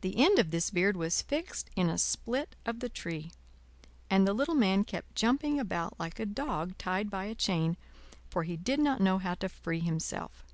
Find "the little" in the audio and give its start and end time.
4.26-4.54